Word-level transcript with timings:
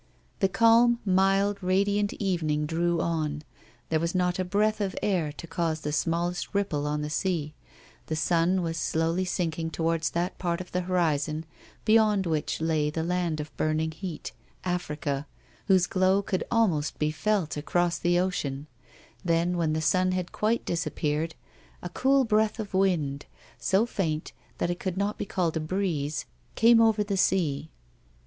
The 0.39 0.49
calm, 0.49 0.97
mild, 1.05 1.61
radiant 1.61 2.11
evening 2.13 2.65
drew 2.65 2.99
on; 3.01 3.43
there 3.89 3.99
was 3.99 4.15
not 4.15 4.39
a 4.39 4.43
breath 4.43 4.81
of 4.81 4.95
air 5.03 5.31
to 5.33 5.45
cause 5.45 5.81
the 5.81 5.91
smallest 5.91 6.55
ripple 6.55 6.87
on 6.87 7.03
the 7.03 7.09
sea; 7.11 7.53
the 8.07 8.15
sun 8.15 8.63
was 8.63 8.77
slowly 8.77 9.25
sinking 9.25 9.69
towards 9.69 10.09
that 10.09 10.39
part 10.39 10.59
of 10.59 10.71
the 10.71 10.81
horizon 10.81 11.45
beyond 11.85 12.25
which 12.25 12.59
lay 12.59 12.89
the 12.89 13.03
land 13.03 13.39
of 13.39 13.55
burning 13.57 13.91
heat, 13.91 14.31
Africa, 14.63 15.27
whose 15.67 15.85
glow 15.85 16.23
could 16.23 16.43
almost 16.49 16.97
be 16.97 17.11
felt 17.11 17.55
across 17.55 17.99
the 17.99 18.19
ocean; 18.19 18.65
then^ 19.23 19.53
when 19.53 19.73
the 19.73 19.77
64 19.77 19.77
A 19.77 19.77
WO.MAN 19.77 19.77
S 19.77 19.77
LIFE. 19.77 19.83
sun 19.83 20.11
had 20.13 20.31
quite 20.31 20.65
disappeared, 20.65 21.35
a 21.83 21.89
cool 21.89 22.23
breath 22.23 22.59
of 22.59 22.73
wind, 22.73 23.27
so 23.59 23.85
faint 23.85 24.31
that 24.57 24.71
it 24.71 24.79
could 24.79 24.97
not 24.97 25.19
be 25.19 25.25
called 25.27 25.55
a 25.55 25.59
breeze, 25.59 26.25
came 26.55 26.81
over 26.81 27.03
the 27.03 27.15
sea. 27.17 27.69